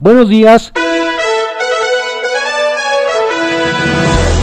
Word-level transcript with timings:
Buenos 0.00 0.30
días. 0.30 0.72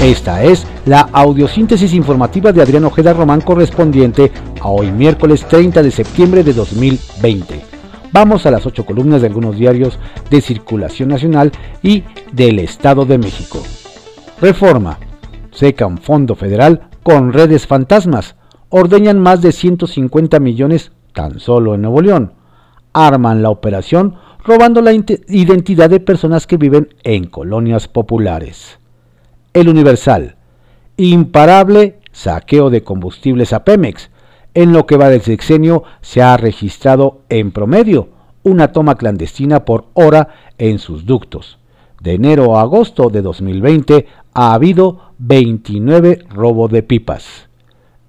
Esta 0.04 0.44
es 0.44 0.68
la 0.86 1.10
audiosíntesis 1.12 1.96
informativa 1.96 2.52
de 2.52 2.62
Adrián 2.62 2.86
Ojeda 2.86 3.12
Román 3.14 3.42
correspondiente 3.42 4.32
a 4.62 4.68
hoy 4.68 4.92
miércoles 4.92 5.48
30 5.48 5.82
de 5.82 5.90
septiembre 5.90 6.44
de 6.44 6.54
2020. 6.54 7.60
Vamos 8.12 8.46
a 8.46 8.52
las 8.52 8.68
ocho 8.68 8.86
columnas 8.86 9.22
de 9.22 9.28
algunos 9.30 9.58
diarios 9.58 9.98
de 10.30 10.42
circulación 10.42 11.10
nacional 11.10 11.52
y 11.82 12.04
del 12.32 12.60
Estado 12.60 13.06
de 13.06 13.18
México. 13.18 13.58
Reforma. 14.40 15.00
Seca 15.50 15.88
un 15.88 15.98
fondo 15.98 16.36
federal 16.36 16.88
con 17.02 17.34
redes 17.34 17.66
fantasmas. 17.66 18.36
Ordeñan 18.70 19.20
más 19.20 19.42
de 19.42 19.52
150 19.52 20.40
millones 20.40 20.92
tan 21.14 21.40
solo 21.40 21.74
en 21.74 21.82
Nuevo 21.82 22.04
León. 22.04 22.34
Arman 22.94 23.42
la 23.42 23.50
operación 23.50 24.18
robando 24.48 24.82
la 24.82 24.94
identidad 24.94 25.90
de 25.90 26.00
personas 26.00 26.48
que 26.48 26.56
viven 26.56 26.96
en 27.04 27.26
colonias 27.26 27.90
populares. 27.90 28.80
El 29.54 29.68
Universal. 29.68 30.38
Imparable 30.96 32.00
saqueo 32.14 32.70
de 32.70 32.82
combustibles 32.82 33.52
a 33.52 33.66
Pemex. 33.66 34.10
En 34.54 34.72
lo 34.72 34.88
que 34.88 34.96
va 34.96 35.10
del 35.10 35.22
sexenio 35.22 35.84
se 36.02 36.22
ha 36.22 36.38
registrado 36.38 37.22
en 37.28 37.52
promedio 37.52 38.10
una 38.44 38.72
toma 38.72 38.96
clandestina 38.96 39.66
por 39.66 39.88
hora 39.94 40.30
en 40.58 40.80
sus 40.80 41.06
ductos. 41.06 41.60
De 42.02 42.14
enero 42.14 42.58
a 42.58 42.62
agosto 42.62 43.10
de 43.10 43.22
2020 43.22 44.08
ha 44.34 44.54
habido 44.54 45.12
29 45.18 46.20
robos 46.30 46.72
de 46.72 46.84
pipas. 46.84 47.50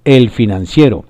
El 0.05 0.31
financiero. 0.31 1.05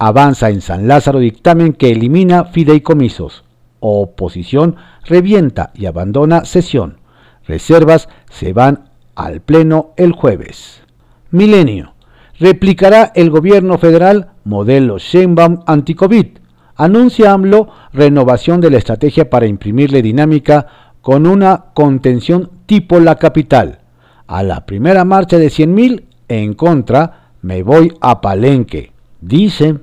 Avanza 0.00 0.50
en 0.50 0.60
San 0.60 0.88
Lázaro 0.88 1.20
dictamen 1.20 1.74
que 1.74 1.92
elimina 1.92 2.46
fideicomisos. 2.46 3.44
Oposición 3.86 4.76
revienta 5.04 5.70
y 5.74 5.84
abandona 5.84 6.46
sesión. 6.46 7.00
Reservas 7.46 8.08
se 8.30 8.54
van 8.54 8.88
al 9.14 9.42
Pleno 9.42 9.92
el 9.98 10.12
jueves. 10.12 10.82
Milenio. 11.30 11.92
Replicará 12.40 13.12
el 13.14 13.28
gobierno 13.28 13.76
federal 13.76 14.30
modelo 14.44 14.96
Sheinbaum 14.96 15.64
anti-COVID. 15.66 16.38
Anuncia 16.76 17.32
AMLO 17.32 17.68
renovación 17.92 18.62
de 18.62 18.70
la 18.70 18.78
estrategia 18.78 19.28
para 19.28 19.46
imprimirle 19.46 20.00
dinámica 20.00 20.94
con 21.02 21.26
una 21.26 21.66
contención 21.74 22.52
tipo 22.64 22.98
la 23.00 23.16
capital. 23.16 23.80
A 24.26 24.42
la 24.42 24.64
primera 24.64 25.04
marcha 25.04 25.36
de 25.36 25.48
100.000 25.48 26.04
en 26.28 26.54
contra, 26.54 27.32
me 27.42 27.62
voy 27.62 27.92
a 28.00 28.22
Palenque. 28.22 28.92
Dice 29.20 29.76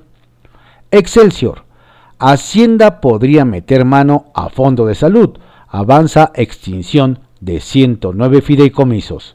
Excelsior. 0.90 1.70
Hacienda 2.24 3.00
podría 3.00 3.44
meter 3.44 3.84
mano 3.84 4.26
a 4.32 4.48
fondo 4.48 4.86
de 4.86 4.94
salud. 4.94 5.30
Avanza 5.66 6.30
extinción 6.36 7.18
de 7.40 7.58
109 7.58 8.42
fideicomisos. 8.42 9.34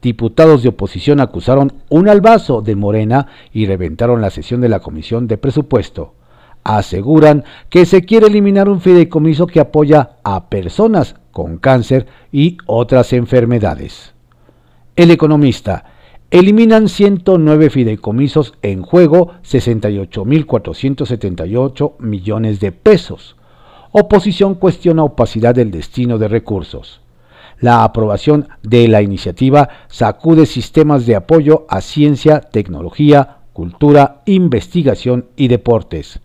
Diputados 0.00 0.62
de 0.62 0.68
oposición 0.68 1.18
acusaron 1.18 1.72
un 1.88 2.08
albazo 2.08 2.62
de 2.62 2.76
Morena 2.76 3.26
y 3.52 3.66
reventaron 3.66 4.20
la 4.20 4.30
sesión 4.30 4.60
de 4.60 4.68
la 4.68 4.78
Comisión 4.78 5.26
de 5.26 5.36
Presupuesto. 5.36 6.14
Aseguran 6.62 7.42
que 7.70 7.84
se 7.86 8.02
quiere 8.02 8.28
eliminar 8.28 8.68
un 8.68 8.80
fideicomiso 8.80 9.48
que 9.48 9.58
apoya 9.58 10.10
a 10.22 10.48
personas 10.48 11.16
con 11.32 11.58
cáncer 11.58 12.06
y 12.30 12.56
otras 12.66 13.12
enfermedades. 13.14 14.14
El 14.94 15.10
economista. 15.10 15.97
Eliminan 16.30 16.90
109 16.90 17.70
fideicomisos 17.70 18.52
en 18.60 18.82
juego 18.82 19.32
68.478 19.44 21.94
millones 22.00 22.60
de 22.60 22.70
pesos. 22.70 23.36
Oposición 23.92 24.54
cuestiona 24.54 25.04
opacidad 25.04 25.54
del 25.54 25.70
destino 25.70 26.18
de 26.18 26.28
recursos. 26.28 27.00
La 27.60 27.82
aprobación 27.82 28.48
de 28.62 28.88
la 28.88 29.00
iniciativa 29.00 29.70
sacude 29.88 30.44
sistemas 30.44 31.06
de 31.06 31.16
apoyo 31.16 31.64
a 31.70 31.80
ciencia, 31.80 32.42
tecnología, 32.42 33.38
cultura, 33.54 34.20
investigación 34.26 35.28
y 35.34 35.48
deportes. 35.48 36.20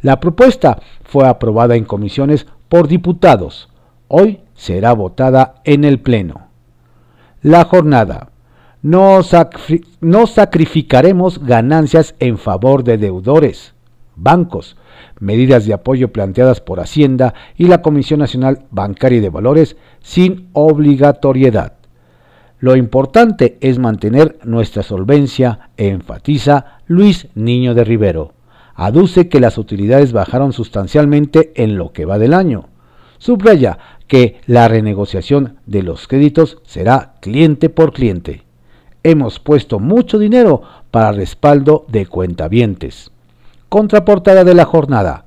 La 0.00 0.20
propuesta 0.20 0.80
fue 1.02 1.26
aprobada 1.26 1.74
en 1.74 1.84
comisiones 1.84 2.46
por 2.68 2.86
diputados. 2.86 3.68
Hoy 4.06 4.42
será 4.54 4.92
votada 4.92 5.56
en 5.64 5.82
el 5.82 5.98
Pleno. 5.98 6.46
La 7.42 7.64
jornada. 7.64 8.29
No, 8.82 9.22
sacrificaremos 9.22 11.44
ganancias 11.44 12.14
en 12.18 12.38
favor 12.38 12.82
de 12.82 12.96
deudores, 12.96 13.74
bancos, 14.16 14.78
medidas 15.18 15.66
de 15.66 15.74
apoyo 15.74 16.12
planteadas 16.12 16.62
por 16.62 16.80
Hacienda 16.80 17.34
y 17.58 17.66
la 17.66 17.82
Comisión 17.82 18.20
Nacional 18.20 18.64
Bancaria 18.70 19.18
y 19.18 19.20
de 19.20 19.28
Valores 19.28 19.76
sin 20.00 20.48
obligatoriedad. 20.54 21.74
Lo 22.58 22.74
importante 22.74 23.58
es 23.60 23.78
mantener 23.78 24.38
nuestra 24.44 24.82
solvencia, 24.82 25.68
enfatiza 25.76 26.78
Luis 26.86 27.28
Niño 27.34 27.74
de 27.74 27.84
Rivero. 27.84 28.32
Aduce 28.74 29.28
que 29.28 29.40
las 29.40 29.58
utilidades 29.58 30.12
bajaron 30.12 30.54
sustancialmente 30.54 31.52
en 31.54 31.76
lo 31.76 31.92
que 31.92 32.06
va 32.06 32.18
del 32.18 32.32
año. 32.32 32.70
Subraya 33.18 33.76
que 34.06 34.40
la 34.46 34.68
renegociación 34.68 35.58
de 35.66 35.82
los 35.82 36.08
créditos 36.08 36.62
será 36.64 37.16
cliente 37.20 37.68
por 37.68 37.92
cliente. 37.92 38.48
Hemos 39.02 39.38
puesto 39.38 39.78
mucho 39.78 40.18
dinero 40.18 40.62
para 40.90 41.12
respaldo 41.12 41.86
de 41.88 42.06
cuentavientes. 42.06 43.10
Contraportada 43.70 44.44
de 44.44 44.54
la 44.54 44.66
jornada. 44.66 45.24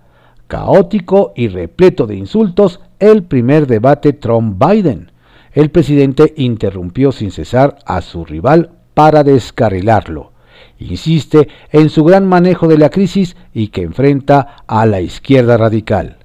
Caótico 0.47 1.34
y 1.35 1.47
repleto 1.47 2.06
de 2.06 2.16
insultos 2.16 2.81
el 3.00 3.23
primer 3.23 3.66
debate 3.66 4.13
Trump-Biden. 4.13 5.12
El 5.53 5.72
presidente 5.72 6.33
interrumpió 6.38 7.12
sin 7.12 7.31
cesar 7.31 7.78
a 7.85 8.01
su 8.01 8.25
rival 8.25 8.72
para 8.94 9.23
descarrilarlo. 9.23 10.31
Insiste 10.78 11.47
en 11.72 11.89
su 11.89 12.03
gran 12.03 12.28
manejo 12.28 12.67
de 12.67 12.78
la 12.78 12.89
crisis 12.89 13.35
y 13.53 13.69
que 13.69 13.81
enfrenta 13.81 14.63
a 14.67 14.85
la 14.85 15.01
izquierda 15.01 15.57
radical. 15.57 16.17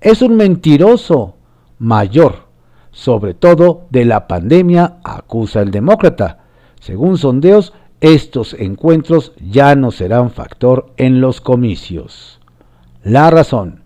Es 0.00 0.20
un 0.20 0.36
mentiroso 0.36 1.36
mayor, 1.78 2.48
sobre 2.90 3.34
todo 3.34 3.86
de 3.90 4.04
la 4.04 4.26
pandemia, 4.26 4.98
acusa 5.04 5.60
el 5.60 5.70
demócrata. 5.70 6.39
Según 6.80 7.18
sondeos, 7.18 7.72
estos 8.00 8.54
encuentros 8.54 9.32
ya 9.38 9.76
no 9.76 9.90
serán 9.90 10.30
factor 10.30 10.92
en 10.96 11.20
los 11.20 11.40
comicios. 11.40 12.40
La 13.04 13.30
razón. 13.30 13.82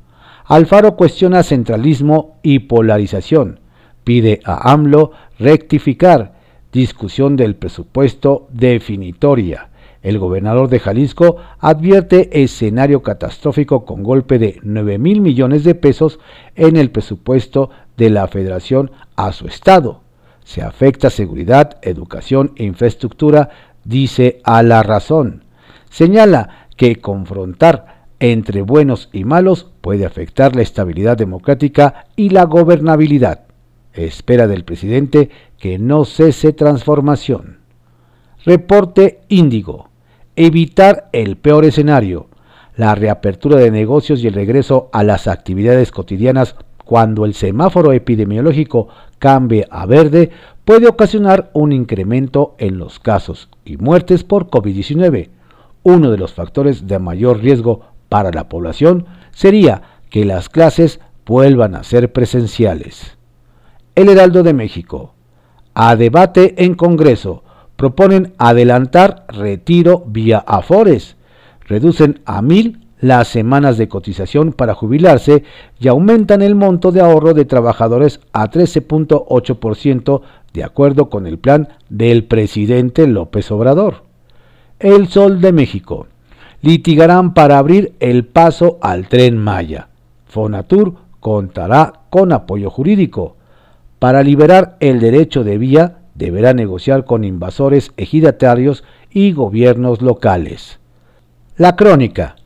Alfaro 0.47 0.97
cuestiona 0.97 1.43
centralismo 1.43 2.39
y 2.43 2.61
polarización. 2.61 3.61
Pide 4.05 4.41
a 4.45 4.73
AMLO 4.73 5.11
rectificar. 5.39 6.35
Discusión 6.73 7.37
del 7.37 7.57
presupuesto 7.57 8.47
definitoria. 8.53 9.71
El 10.03 10.19
gobernador 10.19 10.69
de 10.69 10.81
Jalisco 10.81 11.39
advierte 11.59 12.43
escenario 12.43 13.03
catastrófico 13.03 13.85
con 13.85 14.03
golpe 14.03 14.39
de 14.39 14.61
9 14.63 14.99
mil 14.99 15.21
millones 15.21 15.65
de 15.65 15.75
pesos 15.75 16.21
en 16.55 16.77
el 16.77 16.91
presupuesto 16.91 17.71
de 17.97 18.11
la 18.11 18.29
federación 18.29 18.91
a 19.17 19.33
su 19.33 19.47
estado. 19.47 20.04
Se 20.45 20.63
afecta 20.63 21.11
seguridad, 21.11 21.79
educación 21.83 22.53
e 22.57 22.65
infraestructura 22.65 23.51
dice 23.83 24.41
a 24.45 24.63
la 24.63 24.83
razón. 24.83 25.45
Señala 25.91 26.69
que 26.77 26.97
confrontar 26.97 28.07
entre 28.21 28.63
buenos 28.63 29.09
y 29.13 29.25
malos 29.25 29.71
puede 29.81 30.07
afectar 30.07 30.55
la 30.55 30.63
estabilidad 30.63 31.17
democrática 31.17 32.07
y 32.17 32.31
la 32.31 32.45
gobernabilidad. 32.45 33.41
Espera 33.93 34.47
del 34.47 34.65
presidente 34.65 35.31
que 35.59 35.79
no 35.79 36.05
cese 36.05 36.53
transformación. 36.53 37.59
Reporte 38.45 39.21
Índigo. 39.29 39.89
Evitar 40.37 41.09
el 41.13 41.37
peor 41.37 41.65
escenario. 41.65 42.29
La 42.77 42.95
reapertura 42.95 43.59
de 43.59 43.71
negocios 43.71 44.23
y 44.23 44.27
el 44.27 44.35
regreso 44.35 44.91
a 44.93 45.05
las 45.05 45.29
actividades 45.29 45.93
cotidianas 45.93 46.57
cuando 46.85 47.25
el 47.25 47.35
semáforo 47.35 47.93
epidemiológico 47.93 48.89
cambie 49.19 49.67
a 49.71 49.87
verde 49.87 50.31
puede 50.65 50.87
ocasionar 50.87 51.51
un 51.53 51.73
incremento 51.73 52.55
en 52.59 52.79
los 52.79 52.99
casos 52.99 53.49
y 53.65 53.77
muertes 53.77 54.25
por 54.25 54.49
COVID-19. 54.49 55.31
Uno 55.83 56.11
de 56.11 56.19
los 56.19 56.33
factores 56.33 56.87
de 56.87 56.99
mayor 56.99 57.41
riesgo 57.41 57.81
para 58.09 58.31
la 58.31 58.49
población 58.49 59.07
sería 59.33 59.83
que 60.11 60.25
las 60.25 60.49
clases 60.49 61.01
vuelvan 61.27 61.75
a 61.75 61.83
ser 61.83 62.13
presenciales. 62.13 63.17
El 63.95 64.09
Heraldo 64.09 64.43
de 64.43 64.55
México. 64.55 65.15
A 65.75 65.97
debate 65.97 66.65
en 66.65 66.75
Congreso. 66.75 67.43
Proponen 67.77 68.35
adelantar 68.39 69.25
retiro 69.29 70.05
vía 70.07 70.39
Afores. 70.39 71.17
Reducen 71.67 72.21
a 72.25 72.43
mil 72.43 72.84
las 73.05 73.29
semanas 73.29 73.77
de 73.77 73.87
cotización 73.87 74.55
para 74.55 74.73
jubilarse 74.75 75.45
y 75.79 75.89
aumentan 75.89 76.41
el 76.41 76.55
monto 76.55 76.91
de 76.91 77.03
ahorro 77.03 77.35
de 77.35 77.45
trabajadores 77.45 78.19
a 78.33 78.51
13.8% 78.51 80.23
de 80.55 80.65
acuerdo 80.65 81.11
con 81.11 81.27
el 81.27 81.39
plan 81.39 81.69
del 81.91 82.25
presidente 82.25 83.07
López 83.07 83.51
Obrador. 83.51 84.05
El 84.79 85.09
Sol 85.09 85.43
de 85.43 85.53
México. 85.53 86.07
Litigarán 86.63 87.35
para 87.35 87.59
abrir 87.59 87.93
el 88.01 88.25
paso 88.25 88.79
al 88.81 89.07
tren 89.09 89.37
Maya. 89.37 89.89
Fonatur 90.25 90.95
contará 91.21 91.93
con 92.09 92.33
apoyo 92.33 92.71
jurídico. 92.71 93.37
Para 93.99 94.23
liberar 94.23 94.79
el 94.81 94.99
derecho 94.99 95.45
de 95.45 95.59
vía, 95.59 95.99
deberá 96.15 96.55
negociar 96.55 97.05
con 97.05 97.25
invasores 97.25 97.93
ejidatarios 97.99 98.83
y 99.11 99.33
gobiernos 99.33 100.01
locales. 100.01 100.79
La 101.59 101.77
crónica. 101.77 102.37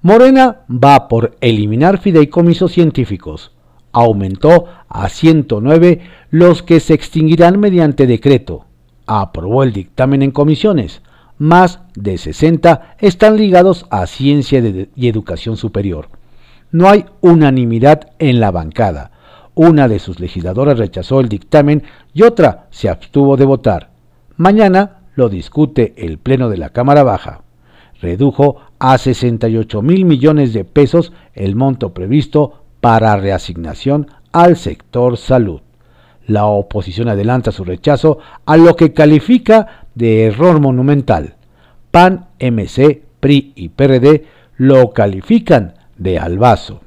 Morena 0.00 0.60
va 0.70 1.08
por 1.08 1.36
eliminar 1.40 1.98
fideicomisos 1.98 2.70
científicos. 2.70 3.50
Aumentó 3.90 4.66
a 4.88 5.08
109 5.08 6.00
los 6.30 6.62
que 6.62 6.78
se 6.78 6.94
extinguirán 6.94 7.58
mediante 7.58 8.06
decreto. 8.06 8.64
Aprobó 9.06 9.64
el 9.64 9.72
dictamen 9.72 10.22
en 10.22 10.30
comisiones. 10.30 11.02
Más 11.36 11.80
de 11.96 12.16
60 12.16 12.96
están 13.00 13.36
ligados 13.36 13.86
a 13.90 14.06
ciencia 14.06 14.62
y 14.94 15.08
educación 15.08 15.56
superior. 15.56 16.08
No 16.70 16.88
hay 16.88 17.06
unanimidad 17.20 18.10
en 18.20 18.38
la 18.38 18.52
bancada. 18.52 19.10
Una 19.54 19.88
de 19.88 19.98
sus 19.98 20.20
legisladoras 20.20 20.78
rechazó 20.78 21.18
el 21.18 21.28
dictamen 21.28 21.82
y 22.14 22.22
otra 22.22 22.68
se 22.70 22.88
abstuvo 22.88 23.36
de 23.36 23.46
votar. 23.46 23.90
Mañana 24.36 24.98
lo 25.16 25.28
discute 25.28 25.94
el 25.96 26.18
Pleno 26.18 26.48
de 26.48 26.58
la 26.58 26.70
Cámara 26.70 27.02
Baja. 27.02 27.42
Redujo 28.00 28.56
a 28.78 28.96
68 28.96 29.82
mil 29.82 30.04
millones 30.04 30.52
de 30.52 30.64
pesos 30.64 31.12
el 31.34 31.56
monto 31.56 31.92
previsto 31.92 32.62
para 32.80 33.16
reasignación 33.16 34.06
al 34.32 34.56
sector 34.56 35.16
salud. 35.16 35.60
La 36.26 36.46
oposición 36.46 37.08
adelanta 37.08 37.52
su 37.52 37.64
rechazo 37.64 38.18
a 38.44 38.56
lo 38.56 38.76
que 38.76 38.92
califica 38.92 39.86
de 39.94 40.24
error 40.24 40.60
monumental. 40.60 41.36
PAN, 41.90 42.26
MC, 42.38 43.02
PRI 43.18 43.52
y 43.56 43.70
PRD 43.70 44.26
lo 44.56 44.92
califican 44.92 45.74
de 45.96 46.18
albazo. 46.18 46.80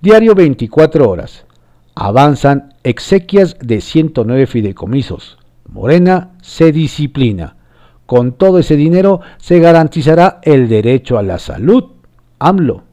Diario 0.00 0.34
24 0.34 1.08
horas. 1.08 1.44
Avanzan 1.94 2.74
exequias 2.82 3.56
de 3.60 3.80
109 3.80 4.46
fideicomisos. 4.46 5.38
Morena 5.68 6.32
se 6.42 6.72
disciplina. 6.72 7.55
Con 8.06 8.32
todo 8.32 8.60
ese 8.60 8.76
dinero 8.76 9.20
se 9.38 9.58
garantizará 9.58 10.40
el 10.42 10.68
derecho 10.68 11.18
a 11.18 11.22
la 11.22 11.38
salud. 11.38 11.84
AMLO. 12.38 12.84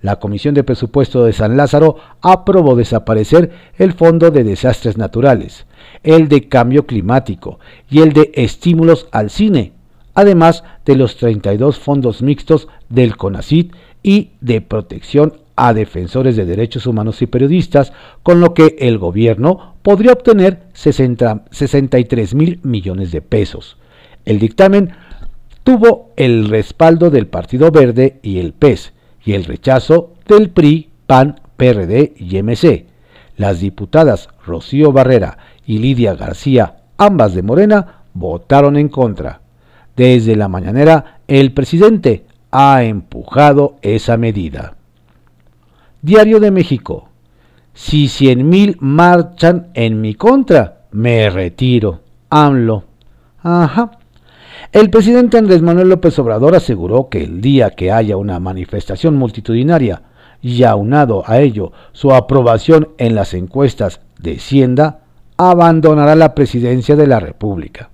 La 0.00 0.16
Comisión 0.16 0.54
de 0.54 0.62
Presupuesto 0.62 1.24
de 1.24 1.32
San 1.32 1.56
Lázaro 1.56 1.96
aprobó 2.20 2.76
desaparecer 2.76 3.50
el 3.78 3.94
Fondo 3.94 4.30
de 4.30 4.44
Desastres 4.44 4.96
Naturales, 4.96 5.66
el 6.04 6.28
de 6.28 6.48
Cambio 6.48 6.86
Climático 6.86 7.58
y 7.90 8.00
el 8.00 8.12
de 8.12 8.30
Estímulos 8.34 9.08
al 9.10 9.30
Cine, 9.30 9.72
además 10.14 10.62
de 10.84 10.94
los 10.94 11.16
32 11.16 11.80
fondos 11.80 12.22
mixtos 12.22 12.68
del 12.88 13.16
CONACIT 13.16 13.74
y 14.04 14.30
de 14.40 14.60
protección 14.60 15.34
a 15.56 15.74
defensores 15.74 16.36
de 16.36 16.44
derechos 16.44 16.86
humanos 16.86 17.20
y 17.20 17.26
periodistas, 17.26 17.92
con 18.22 18.40
lo 18.40 18.54
que 18.54 18.76
el 18.78 18.98
gobierno 18.98 19.74
podría 19.82 20.12
obtener 20.12 20.62
63 20.74 22.34
mil 22.34 22.60
millones 22.62 23.10
de 23.10 23.20
pesos. 23.20 23.76
El 24.28 24.38
dictamen 24.38 24.90
tuvo 25.64 26.10
el 26.16 26.50
respaldo 26.50 27.08
del 27.08 27.28
Partido 27.28 27.70
Verde 27.70 28.20
y 28.22 28.40
el 28.40 28.52
PES 28.52 28.92
y 29.24 29.32
el 29.32 29.46
rechazo 29.46 30.12
del 30.26 30.50
PRI, 30.50 30.90
PAN, 31.06 31.40
PRD 31.56 32.12
y 32.14 32.42
MC. 32.42 32.84
Las 33.38 33.60
diputadas 33.60 34.28
Rocío 34.44 34.92
Barrera 34.92 35.38
y 35.64 35.78
Lidia 35.78 36.14
García, 36.14 36.76
ambas 36.98 37.32
de 37.32 37.42
Morena, 37.42 38.02
votaron 38.12 38.76
en 38.76 38.90
contra. 38.90 39.40
Desde 39.96 40.36
la 40.36 40.48
mañanera, 40.48 41.20
el 41.26 41.54
presidente 41.54 42.26
ha 42.50 42.84
empujado 42.84 43.76
esa 43.80 44.18
medida. 44.18 44.74
Diario 46.02 46.38
de 46.38 46.50
México. 46.50 47.08
Si 47.72 48.08
100.000 48.08 48.76
marchan 48.80 49.68
en 49.72 50.02
mi 50.02 50.12
contra, 50.12 50.82
me 50.90 51.30
retiro. 51.30 52.02
AMLO. 52.28 52.84
Ajá. 53.42 53.92
El 54.72 54.90
presidente 54.90 55.38
Andrés 55.38 55.62
Manuel 55.62 55.88
López 55.88 56.18
Obrador 56.18 56.54
aseguró 56.54 57.08
que 57.08 57.24
el 57.24 57.40
día 57.40 57.70
que 57.70 57.90
haya 57.90 58.16
una 58.16 58.38
manifestación 58.38 59.16
multitudinaria 59.16 60.02
y 60.42 60.62
aunado 60.64 61.22
a 61.26 61.40
ello 61.40 61.72
su 61.92 62.12
aprobación 62.12 62.90
en 62.98 63.14
las 63.14 63.34
encuestas 63.34 64.00
de 64.18 64.36
Hacienda, 64.36 65.00
abandonará 65.36 66.14
la 66.16 66.34
presidencia 66.34 66.96
de 66.96 67.06
la 67.06 67.20
República. 67.20 67.90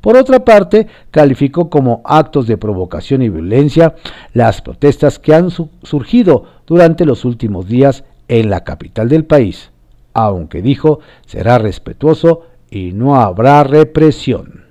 Por 0.00 0.16
otra 0.16 0.44
parte, 0.44 0.88
calificó 1.12 1.70
como 1.70 2.02
actos 2.04 2.48
de 2.48 2.56
provocación 2.58 3.22
y 3.22 3.28
violencia 3.28 3.94
las 4.34 4.60
protestas 4.60 5.20
que 5.20 5.32
han 5.34 5.50
surgido 5.50 6.44
durante 6.66 7.06
los 7.06 7.24
últimos 7.24 7.68
días 7.68 8.04
en 8.26 8.50
la 8.50 8.64
capital 8.64 9.08
del 9.08 9.24
país, 9.24 9.70
aunque 10.12 10.60
dijo 10.60 10.98
será 11.24 11.58
respetuoso 11.58 12.46
y 12.68 12.92
no 12.92 13.16
habrá 13.16 13.62
represión. 13.62 14.61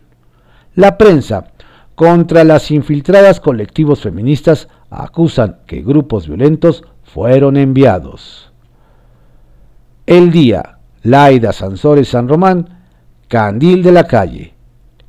La 0.75 0.97
prensa 0.97 1.51
contra 1.95 2.45
las 2.45 2.71
infiltradas 2.71 3.41
colectivos 3.41 3.99
feministas 3.99 4.69
acusan 4.89 5.57
que 5.67 5.81
grupos 5.81 6.27
violentos 6.27 6.85
fueron 7.03 7.57
enviados. 7.57 8.53
El 10.05 10.31
día, 10.31 10.77
Laida 11.03 11.51
Sansores 11.51 12.07
San 12.07 12.29
Román, 12.29 12.85
Candil 13.27 13.83
de 13.83 13.91
la 13.91 14.07
calle, 14.07 14.53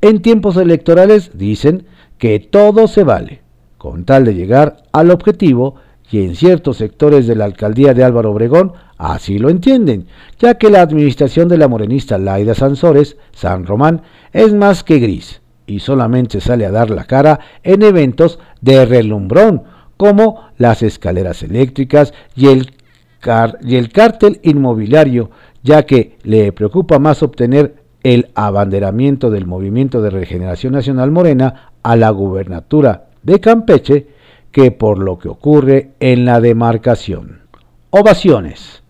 en 0.00 0.20
tiempos 0.20 0.56
electorales 0.56 1.30
dicen 1.38 1.86
que 2.18 2.40
todo 2.40 2.88
se 2.88 3.04
vale, 3.04 3.42
con 3.78 4.04
tal 4.04 4.24
de 4.24 4.34
llegar 4.34 4.82
al 4.90 5.12
objetivo 5.12 5.76
y 6.10 6.24
en 6.24 6.34
ciertos 6.34 6.78
sectores 6.78 7.28
de 7.28 7.36
la 7.36 7.44
alcaldía 7.44 7.94
de 7.94 8.02
Álvaro 8.02 8.32
Obregón 8.32 8.72
así 8.98 9.38
lo 9.38 9.48
entienden, 9.48 10.08
ya 10.40 10.54
que 10.54 10.70
la 10.70 10.82
administración 10.82 11.46
de 11.46 11.58
la 11.58 11.68
morenista 11.68 12.18
Laida 12.18 12.56
Sansores, 12.56 13.16
San 13.30 13.64
Román, 13.64 14.02
es 14.32 14.52
más 14.52 14.82
que 14.82 14.98
gris 14.98 15.41
y 15.66 15.80
solamente 15.80 16.40
sale 16.40 16.66
a 16.66 16.70
dar 16.70 16.90
la 16.90 17.04
cara 17.04 17.40
en 17.62 17.82
eventos 17.82 18.38
de 18.60 18.84
relumbrón, 18.84 19.62
como 19.96 20.48
las 20.58 20.82
escaleras 20.82 21.42
eléctricas 21.42 22.12
y 22.34 22.48
el, 22.48 22.72
y 23.62 23.76
el 23.76 23.92
cártel 23.92 24.40
inmobiliario, 24.42 25.30
ya 25.62 25.84
que 25.84 26.18
le 26.24 26.52
preocupa 26.52 26.98
más 26.98 27.22
obtener 27.22 27.76
el 28.02 28.30
abanderamiento 28.34 29.30
del 29.30 29.46
Movimiento 29.46 30.02
de 30.02 30.10
Regeneración 30.10 30.72
Nacional 30.72 31.10
Morena 31.10 31.72
a 31.82 31.96
la 31.96 32.10
gubernatura 32.10 33.06
de 33.22 33.40
Campeche 33.40 34.08
que 34.50 34.70
por 34.70 34.98
lo 34.98 35.18
que 35.18 35.28
ocurre 35.28 35.92
en 36.00 36.24
la 36.24 36.40
demarcación. 36.40 37.40
Ovaciones. 37.90 38.82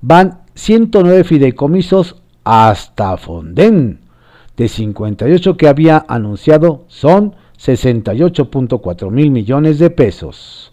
Van 0.00 0.40
109 0.54 1.24
fideicomisos 1.24 2.16
hasta 2.44 3.16
Fonden. 3.16 3.99
De 4.56 4.68
58 4.68 5.56
que 5.56 5.68
había 5.68 6.04
anunciado 6.08 6.84
son 6.88 7.34
68.4 7.58 9.10
mil 9.10 9.30
millones 9.30 9.78
de 9.78 9.90
pesos. 9.90 10.72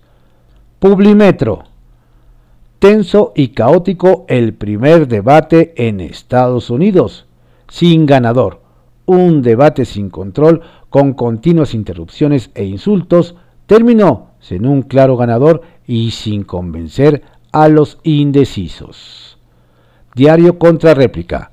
Publimetro. 0.80 1.64
Tenso 2.80 3.34
y 3.36 3.50
caótico 3.50 4.26
el 4.28 4.54
primer 4.54 5.08
debate 5.08 5.74
en 5.78 6.00
Estados 6.00 6.70
Unidos 6.70 7.28
sin 7.70 8.06
ganador, 8.06 8.62
un 9.06 9.42
debate 9.42 9.86
sin 9.86 10.10
control 10.10 10.62
con 10.90 11.14
continuas 11.14 11.74
interrupciones 11.74 12.50
e 12.56 12.66
insultos, 12.66 13.36
terminó 13.66 14.32
sin 14.40 14.66
un 14.66 14.84
claro 14.84 15.18
ganador 15.18 15.62
y 15.86 16.12
sin 16.12 16.44
convencer 16.44 17.24
a 17.52 17.68
los 17.68 18.00
indecisos. 18.04 19.38
Diario 20.16 20.58
contra 20.58 20.94
réplica. 20.94 21.52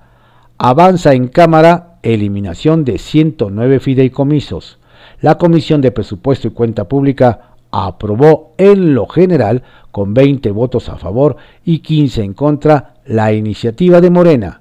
Avanza 0.59 1.15
en 1.15 1.29
Cámara 1.29 1.94
eliminación 2.05 2.85
de 2.85 2.99
109 2.99 3.81
fideicomisos. 3.81 4.79
La 5.21 5.37
Comisión 5.37 5.81
de 5.81 5.91
Presupuesto 5.91 6.47
y 6.49 6.53
Cuenta 6.53 6.89
Pública 6.89 7.57
aprobó 7.73 8.55
en 8.59 8.95
lo 8.95 9.09
general 9.09 9.65
con 9.91 10.15
20 10.15 10.51
votos 10.53 10.89
a 10.89 10.97
favor 10.97 11.37
y 11.65 11.81
15 11.81 12.23
en 12.23 12.35
contra 12.35 12.95
la 13.05 13.33
iniciativa 13.33 14.01
de 14.01 14.11
Morena 14.11 14.61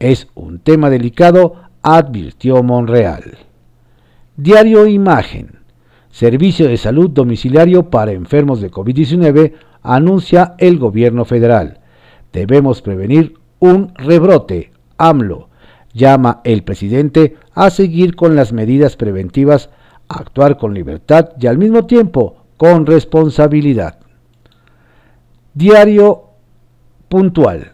es 0.00 0.28
un 0.34 0.60
tema 0.60 0.90
delicado, 0.90 1.56
advirtió 1.82 2.62
Monreal. 2.62 3.36
Diario 4.36 4.86
Imagen. 4.86 5.60
Servicio 6.10 6.66
de 6.66 6.78
salud 6.78 7.10
domiciliario 7.10 7.90
para 7.90 8.12
enfermos 8.12 8.60
de 8.60 8.70
COVID-19 8.70 9.52
anuncia 9.82 10.54
el 10.58 10.78
gobierno 10.78 11.24
federal. 11.24 11.80
Debemos 12.32 12.82
prevenir 12.82 13.34
un 13.60 13.92
rebrote. 13.94 14.72
AMLO 14.96 15.49
llama 15.92 16.40
el 16.44 16.62
presidente 16.62 17.36
a 17.54 17.70
seguir 17.70 18.16
con 18.16 18.36
las 18.36 18.52
medidas 18.52 18.96
preventivas, 18.96 19.70
actuar 20.08 20.56
con 20.56 20.74
libertad 20.74 21.30
y 21.40 21.46
al 21.46 21.58
mismo 21.58 21.86
tiempo 21.86 22.44
con 22.56 22.86
responsabilidad. 22.86 23.98
Diario 25.54 26.30
puntual. 27.08 27.72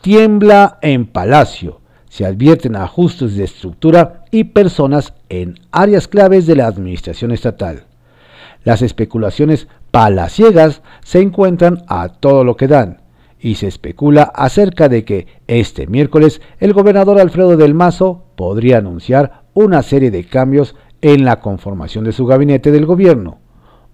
Tiembla 0.00 0.78
en 0.82 1.06
Palacio. 1.06 1.80
Se 2.08 2.26
advierten 2.26 2.76
ajustes 2.76 3.36
de 3.36 3.44
estructura 3.44 4.24
y 4.30 4.44
personas 4.44 5.14
en 5.28 5.60
áreas 5.70 6.08
claves 6.08 6.46
de 6.46 6.56
la 6.56 6.66
administración 6.66 7.30
estatal. 7.30 7.84
Las 8.64 8.82
especulaciones 8.82 9.68
palaciegas 9.90 10.82
se 11.02 11.20
encuentran 11.20 11.84
a 11.86 12.08
todo 12.08 12.44
lo 12.44 12.56
que 12.56 12.68
dan 12.68 12.99
y 13.40 13.54
se 13.54 13.66
especula 13.66 14.22
acerca 14.22 14.88
de 14.88 15.04
que 15.04 15.26
este 15.46 15.86
miércoles 15.86 16.40
el 16.58 16.72
gobernador 16.72 17.18
Alfredo 17.18 17.56
del 17.56 17.74
Mazo 17.74 18.24
podría 18.36 18.78
anunciar 18.78 19.44
una 19.54 19.82
serie 19.82 20.10
de 20.10 20.24
cambios 20.24 20.76
en 21.00 21.24
la 21.24 21.40
conformación 21.40 22.04
de 22.04 22.12
su 22.12 22.26
gabinete 22.26 22.70
del 22.70 22.86
gobierno, 22.86 23.38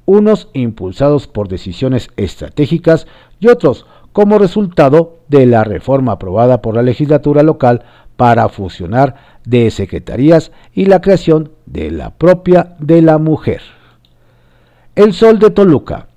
unos 0.05 0.51
impulsados 0.53 1.29
por 1.29 1.49
decisiones 1.49 2.11
estratégicas 2.17 3.07
y 3.39 3.49
otros 3.49 3.87
como 4.13 4.39
resultado 4.39 5.19
de 5.29 5.47
la 5.47 5.63
reforma 5.63 6.13
aprobada 6.13 6.63
por 6.63 6.75
la 6.75 6.83
legislatura 6.83 7.43
local 7.43 7.85
para 8.17 8.49
fusionar 8.49 9.15
de 9.45 9.71
secretarías 9.71 10.53
y 10.73 10.87
la 10.87 11.01
creación 11.01 11.53
de 11.67 11.91
la 11.91 12.11
propia 12.11 12.75
de 12.79 13.03
la 13.03 13.19
mujer. 13.19 13.61
El 14.95 15.13
Sol 15.13 15.39
de 15.39 15.51
Toluca 15.51 16.09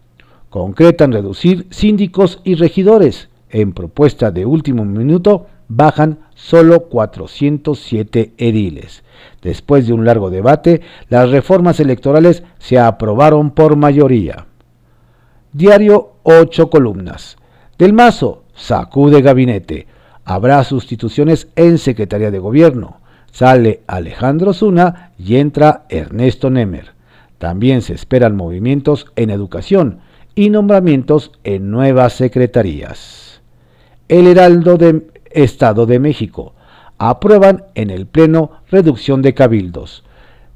concretan 0.50 1.12
reducir 1.12 1.68
síndicos 1.70 2.42
y 2.44 2.56
regidores. 2.56 3.30
En 3.50 3.74
propuesta 3.74 4.32
de 4.32 4.46
último 4.46 4.86
minuto 4.86 5.48
bajan 5.68 6.20
solo 6.36 6.90
407 6.90 8.34
ediles. 8.38 9.04
Después 9.42 9.88
de 9.88 9.94
un 9.94 10.06
largo 10.06 10.30
debate, 10.30 10.82
las 11.10 11.30
reformas 11.30 11.80
electorales 11.80 12.44
se 12.58 12.80
aprobaron 12.80 13.52
por 13.52 13.76
mayoría. 13.76 14.46
Diario 15.54 16.14
8 16.24 16.70
columnas. 16.70 17.38
Del 17.78 17.94
Mazo, 17.94 18.44
sacude 18.54 19.22
gabinete. 19.22 19.88
Habrá 20.26 20.64
sustituciones 20.64 21.48
en 21.56 21.78
Secretaría 21.78 22.30
de 22.30 22.40
Gobierno. 22.40 23.00
Sale 23.32 23.82
Alejandro 23.88 24.54
Zuna 24.54 25.12
y 25.18 25.38
entra 25.38 25.86
Ernesto 25.90 26.50
Nemer. 26.50 26.94
También 27.38 27.82
se 27.82 27.94
esperan 27.94 28.36
movimientos 28.36 29.08
en 29.16 29.30
educación 29.30 30.02
y 30.40 30.50
nombramientos 30.50 31.34
en 31.44 31.70
nuevas 31.70 32.14
secretarías. 32.14 33.42
El 34.08 34.26
Heraldo 34.26 34.78
de 34.78 35.08
Estado 35.32 35.86
de 35.86 36.00
México 36.00 36.54
aprueban 36.98 37.66
en 37.76 37.90
el 37.90 38.08
Pleno 38.08 38.52
reducción 38.72 39.22
de 39.22 39.34
cabildos. 39.34 40.06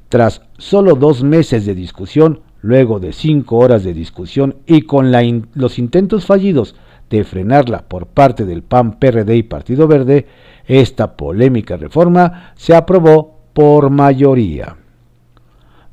Tras 0.08 0.40
solo 0.56 0.94
dos 0.94 1.22
meses 1.22 1.66
de 1.66 1.74
discusión, 1.74 2.40
luego 2.62 2.98
de 2.98 3.12
cinco 3.12 3.58
horas 3.58 3.84
de 3.84 3.92
discusión 3.92 4.56
y 4.64 4.82
con 4.86 5.12
los 5.52 5.78
intentos 5.78 6.24
fallidos 6.24 6.76
de 7.10 7.22
frenarla 7.22 7.82
por 7.86 8.06
parte 8.06 8.46
del 8.46 8.62
PAN, 8.62 8.98
PRD 8.98 9.36
y 9.36 9.42
Partido 9.42 9.86
Verde, 9.86 10.26
esta 10.66 11.14
polémica 11.14 11.76
reforma 11.76 12.54
se 12.56 12.74
aprobó 12.74 13.38
por 13.52 13.90
mayoría. 13.90 14.78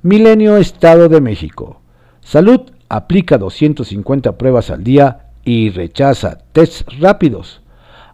Milenio 0.01 0.55
Estado 0.55 1.09
de 1.09 1.19
México. 1.19 1.81
Salud 2.21 2.71
aplica 2.91 3.37
250 3.37 4.37
pruebas 4.37 4.69
al 4.69 4.83
día 4.83 5.27
y 5.45 5.69
rechaza 5.69 6.39
tests 6.51 6.85
rápidos. 6.99 7.61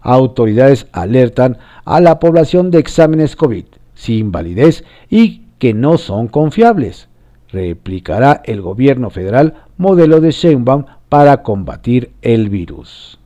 Autoridades 0.01 0.85
alertan 0.91 1.57
a 1.83 1.99
la 1.99 2.19
población 2.19 2.69
de 2.69 2.77
exámenes 2.77 3.35
COVID 3.35 3.65
sin 3.95 4.31
validez 4.31 4.83
y 5.09 5.41
que 5.57 5.73
no 5.73 5.97
son 5.97 6.27
confiables. 6.27 7.09
Replicará 7.51 8.43
el 8.45 8.61
gobierno 8.61 9.09
federal 9.09 9.55
modelo 9.77 10.21
de 10.21 10.29
Sheinbaum 10.29 10.85
para 11.09 11.41
combatir 11.41 12.11
el 12.21 12.49
virus. 12.49 13.17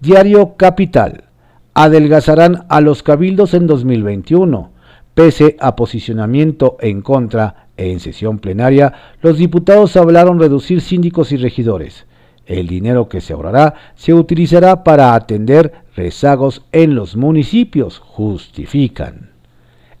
Diario 0.00 0.56
Capital. 0.56 1.24
Adelgazarán 1.74 2.66
a 2.68 2.80
los 2.80 3.04
cabildos 3.04 3.54
en 3.54 3.68
2021. 3.68 4.70
Pese 5.14 5.56
a 5.60 5.76
posicionamiento 5.76 6.78
en 6.80 7.00
contra 7.00 7.68
en 7.90 8.00
sesión 8.00 8.38
plenaria, 8.38 8.92
los 9.20 9.38
diputados 9.38 9.96
hablaron 9.96 10.38
reducir 10.38 10.80
síndicos 10.80 11.32
y 11.32 11.36
regidores. 11.36 12.06
El 12.46 12.66
dinero 12.66 13.08
que 13.08 13.20
se 13.20 13.32
ahorrará 13.32 13.74
se 13.94 14.14
utilizará 14.14 14.84
para 14.84 15.14
atender 15.14 15.72
rezagos 15.94 16.62
en 16.72 16.94
los 16.94 17.16
municipios, 17.16 17.98
justifican. 17.98 19.30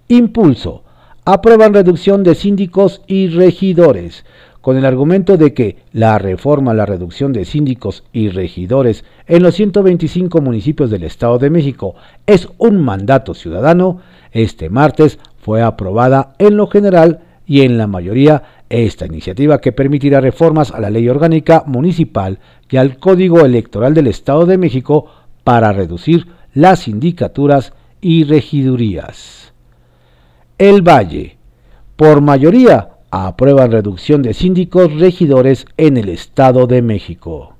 Impulso. 0.08 0.84
Aprueban 1.24 1.72
reducción 1.72 2.24
de 2.24 2.34
síndicos 2.34 3.02
y 3.06 3.28
regidores, 3.28 4.24
con 4.60 4.76
el 4.76 4.84
argumento 4.84 5.36
de 5.36 5.54
que 5.54 5.76
la 5.92 6.18
reforma 6.18 6.70
a 6.70 6.74
la 6.74 6.86
reducción 6.86 7.32
de 7.32 7.44
síndicos 7.44 8.04
y 8.12 8.28
regidores 8.28 9.04
en 9.26 9.42
los 9.42 9.54
125 9.56 10.40
municipios 10.40 10.90
del 10.90 11.02
Estado 11.02 11.38
de 11.38 11.50
México 11.50 11.94
es 12.26 12.48
un 12.58 12.80
mandato 12.80 13.34
ciudadano, 13.34 14.00
este 14.30 14.70
martes 14.70 15.18
fue 15.38 15.62
aprobada 15.62 16.34
en 16.38 16.56
lo 16.56 16.68
general 16.68 17.20
y 17.52 17.60
en 17.60 17.76
la 17.76 17.86
mayoría 17.86 18.64
esta 18.70 19.04
iniciativa 19.04 19.60
que 19.60 19.72
permitirá 19.72 20.22
reformas 20.22 20.70
a 20.70 20.80
la 20.80 20.88
ley 20.88 21.06
orgánica 21.10 21.64
municipal 21.66 22.38
y 22.70 22.78
al 22.78 22.96
Código 22.96 23.44
Electoral 23.44 23.92
del 23.92 24.06
Estado 24.06 24.46
de 24.46 24.56
México 24.56 25.04
para 25.44 25.70
reducir 25.70 26.28
las 26.54 26.78
sindicaturas 26.84 27.74
y 28.00 28.24
regidurías. 28.24 29.52
El 30.56 30.80
Valle. 30.80 31.36
Por 31.94 32.22
mayoría, 32.22 32.92
aprueban 33.10 33.70
reducción 33.70 34.22
de 34.22 34.32
síndicos 34.32 34.90
regidores 34.98 35.66
en 35.76 35.98
el 35.98 36.08
Estado 36.08 36.66
de 36.66 36.80
México. 36.80 37.56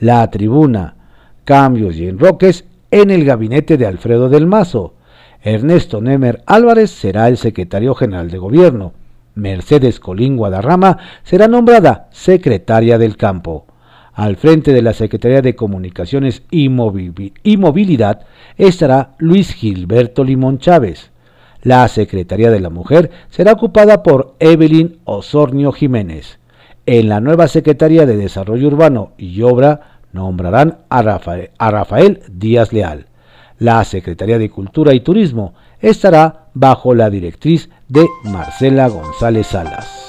La 0.00 0.28
tribuna. 0.32 0.96
Cambios 1.44 1.94
y 1.94 2.08
enroques 2.08 2.64
en 2.90 3.12
el 3.12 3.24
gabinete 3.24 3.76
de 3.76 3.86
Alfredo 3.86 4.28
del 4.28 4.48
Mazo. 4.48 4.94
Ernesto 5.42 6.00
Nemer 6.00 6.42
Álvarez 6.44 6.90
será 6.90 7.28
el 7.28 7.36
secretario 7.36 7.94
general 7.94 8.32
de 8.32 8.38
gobierno. 8.38 8.97
Mercedes 9.38 10.00
Colín 10.00 10.36
Guadarrama 10.36 10.98
será 11.22 11.48
nombrada 11.48 12.08
secretaria 12.10 12.98
del 12.98 13.16
campo. 13.16 13.66
Al 14.12 14.36
frente 14.36 14.72
de 14.72 14.82
la 14.82 14.94
Secretaría 14.94 15.42
de 15.42 15.54
Comunicaciones 15.54 16.42
y, 16.50 16.68
Movilidad 16.68 18.26
estará 18.56 19.14
Luis 19.18 19.54
Gilberto 19.54 20.24
Limón 20.24 20.58
Chávez. 20.58 21.12
La 21.62 21.86
Secretaría 21.86 22.50
de 22.50 22.58
la 22.58 22.68
Mujer 22.68 23.12
será 23.30 23.52
ocupada 23.52 24.02
por 24.02 24.34
Evelyn 24.40 24.98
Osornio 25.04 25.70
Jiménez. 25.70 26.40
En 26.84 27.08
la 27.08 27.20
nueva 27.20 27.46
Secretaría 27.46 28.06
de 28.06 28.16
Desarrollo 28.16 28.66
Urbano 28.66 29.12
y 29.18 29.42
Obra 29.42 30.00
nombrarán 30.12 30.78
a 30.88 31.02
Rafael, 31.02 31.50
a 31.56 31.70
Rafael 31.70 32.22
Díaz 32.28 32.72
Leal. 32.72 33.06
La 33.58 33.84
Secretaría 33.84 34.38
de 34.38 34.50
Cultura 34.50 34.94
y 34.94 35.00
Turismo 35.00 35.54
estará 35.80 36.48
bajo 36.54 36.92
la 36.92 37.08
directriz 37.08 37.70
de 37.88 38.06
Marcela 38.24 38.88
González 38.88 39.46
Salas. 39.46 40.08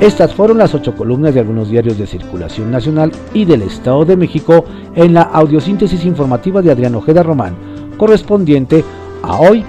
Estas 0.00 0.34
fueron 0.34 0.58
las 0.58 0.74
ocho 0.74 0.94
columnas 0.94 1.34
de 1.34 1.40
algunos 1.40 1.70
diarios 1.70 1.98
de 1.98 2.06
circulación 2.06 2.70
nacional 2.70 3.12
y 3.34 3.44
del 3.44 3.62
Estado 3.62 4.04
de 4.04 4.16
México 4.16 4.64
en 4.94 5.14
la 5.14 5.22
audiosíntesis 5.22 6.04
informativa 6.04 6.62
de 6.62 6.70
Adrián 6.70 6.94
Ojeda 6.94 7.22
Román, 7.22 7.56
correspondiente 7.96 8.84
a 9.22 9.40
hoy, 9.40 9.64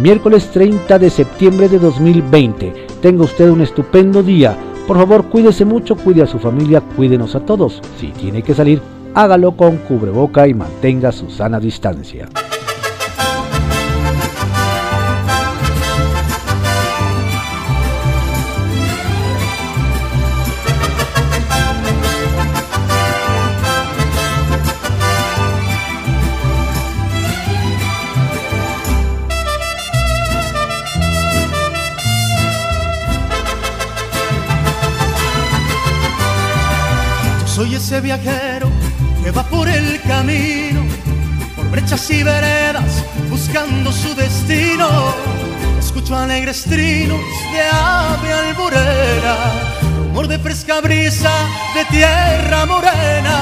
miércoles 0.00 0.50
30 0.50 0.98
de 0.98 1.10
septiembre 1.10 1.68
de 1.68 1.78
2020. 1.78 2.72
Tenga 3.00 3.24
usted 3.24 3.50
un 3.50 3.60
estupendo 3.60 4.22
día. 4.22 4.56
Por 4.86 4.96
favor, 4.96 5.26
cuídese 5.26 5.64
mucho, 5.64 5.96
cuide 5.96 6.22
a 6.22 6.26
su 6.26 6.38
familia, 6.38 6.82
cuídenos 6.96 7.34
a 7.34 7.40
todos. 7.40 7.82
Si 7.98 8.08
tiene 8.08 8.42
que 8.42 8.54
salir, 8.54 8.80
hágalo 9.14 9.52
con 9.52 9.78
cubreboca 9.78 10.48
y 10.48 10.54
mantenga 10.54 11.12
su 11.12 11.30
sana 11.30 11.60
distancia. 11.60 12.28
Viajero 38.00 38.68
que 39.22 39.30
va 39.30 39.42
por 39.44 39.68
el 39.68 40.00
camino, 40.02 40.82
por 41.56 41.70
brechas 41.70 42.10
y 42.10 42.22
veredas, 42.22 43.04
buscando 43.30 43.92
su 43.92 44.14
destino. 44.14 44.88
Escucho 45.78 46.16
alegres 46.16 46.64
trinos 46.64 47.20
de 47.52 47.60
ave 47.60 48.32
alborera, 48.32 49.36
rumor 49.98 50.28
de 50.28 50.38
fresca 50.38 50.80
brisa 50.80 51.32
de 51.74 51.84
tierra 51.86 52.66
morena. 52.66 53.40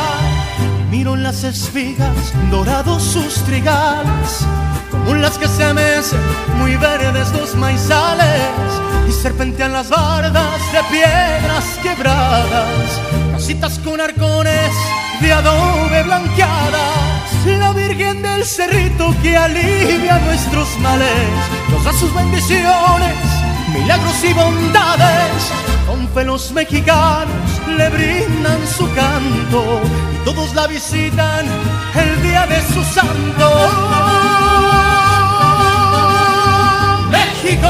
Miro 0.90 1.14
en 1.14 1.22
las 1.22 1.44
espigas 1.44 2.32
dorados 2.50 3.02
sus 3.02 3.34
trigales, 3.44 4.46
como 4.90 5.14
las 5.14 5.38
que 5.38 5.48
se 5.48 5.72
mecen 5.72 6.20
muy 6.58 6.76
verdes 6.76 7.32
los 7.32 7.54
maizales, 7.54 8.91
y 9.08 9.12
serpentean 9.12 9.72
las 9.72 9.88
bardas 9.88 10.72
de 10.72 10.82
piedras 10.90 11.64
quebradas, 11.82 13.00
casitas 13.32 13.78
con 13.78 14.00
arcones 14.00 14.72
de 15.20 15.32
adobe 15.32 16.02
blanqueadas, 16.02 17.46
la 17.46 17.72
Virgen 17.72 18.22
del 18.22 18.44
Cerrito 18.44 19.14
que 19.22 19.36
alivia 19.36 20.18
nuestros 20.18 20.68
males, 20.80 21.08
nos 21.70 21.84
da 21.84 21.92
sus 21.92 22.12
bendiciones, 22.14 23.16
milagros 23.72 24.24
y 24.24 24.32
bondades, 24.32 25.52
con 25.86 26.08
fe 26.08 26.24
los 26.24 26.52
mexicanos 26.52 27.52
le 27.76 27.88
brindan 27.90 28.66
su 28.76 28.92
canto 28.94 29.80
y 30.14 30.24
todos 30.24 30.54
la 30.54 30.66
visitan 30.66 31.46
el 31.94 32.22
día 32.22 32.46
de 32.46 32.60
su 32.72 32.82
santo. 32.84 33.48
México, 37.10 37.68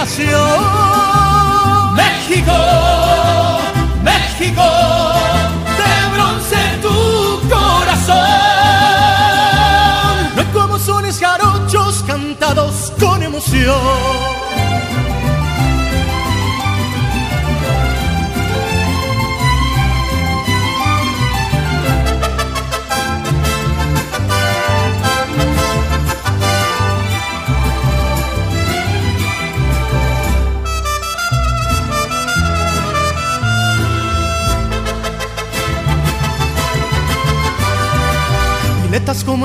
México, 0.00 0.32
México, 4.02 4.66
de 5.76 5.92
bronce 6.14 6.56
tu 6.80 6.96
corazón. 7.50 8.16
No 10.34 10.40
hay 10.40 10.46
como 10.54 10.78
sones 10.78 11.20
jarochos 11.20 12.02
cantados 12.06 12.94
con 12.98 13.22
emoción. 13.22 14.19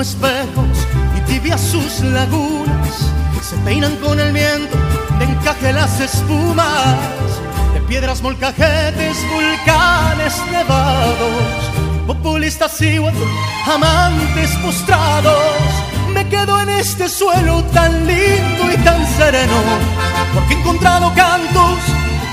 Espejos 0.09 0.87
y 1.17 1.21
tibias 1.21 1.61
sus 1.61 2.01
lagunas 2.01 3.11
se 3.41 3.55
peinan 3.57 3.95
con 3.97 4.19
el 4.19 4.31
viento 4.33 4.75
de 5.19 5.25
encaje 5.25 5.71
las 5.71 5.99
espumas 5.99 6.95
de 7.73 7.81
piedras 7.81 8.21
molcajetes, 8.23 9.17
volcanes 9.31 10.33
nevados, 10.51 11.71
populistas 12.07 12.81
y 12.81 12.97
amantes 12.97 14.49
postrados. 14.63 15.35
Me 16.13 16.27
quedo 16.27 16.59
en 16.61 16.69
este 16.69 17.07
suelo 17.07 17.63
tan 17.65 18.07
lindo 18.07 18.71
y 18.73 18.77
tan 18.83 19.05
sereno 19.15 19.59
porque 20.33 20.55
he 20.55 20.59
encontrado 20.59 21.13
cantos 21.13 21.79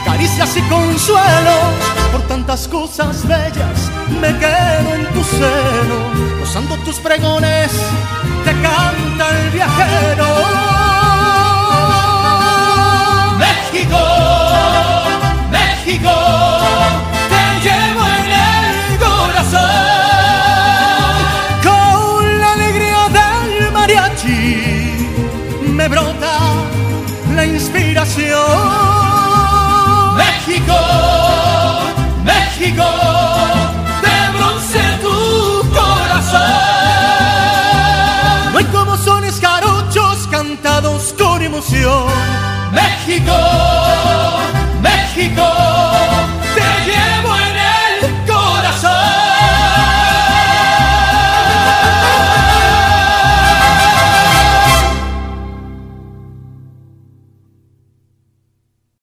caricias 0.06 0.56
y 0.56 0.62
consuelos 0.62 1.74
por 2.10 2.22
tantas 2.22 2.66
cosas 2.68 3.26
bellas 3.26 3.81
me 4.20 4.36
quedo 4.38 4.94
en 4.94 5.06
tu 5.14 5.22
seno 5.24 6.12
gozando 6.40 6.76
tus 6.84 6.98
pregones 7.00 7.70
te 8.44 8.52
canta 8.52 9.24
el 9.30 9.50
viajero. 9.50 10.26
México 13.38 14.02
México 15.50 16.14
te 17.32 17.42
llevo 17.64 18.02
en 18.20 18.30
el 18.48 18.98
corazón. 18.98 19.72
Con 21.68 22.40
la 22.40 22.48
alegría 22.52 23.02
del 23.18 23.72
mariachi 23.72 25.08
me 25.78 25.86
brota 25.88 26.34
la 27.34 27.44
inspiración 27.46 28.61
México, 42.72 43.32
México, 44.82 45.46
te 46.54 46.90
llevo 46.90 47.11